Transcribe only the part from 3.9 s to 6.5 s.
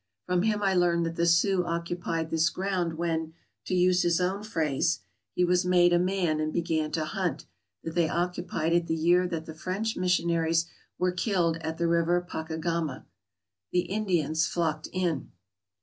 his own phrase, "He was made a man